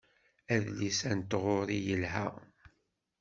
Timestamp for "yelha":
1.87-2.27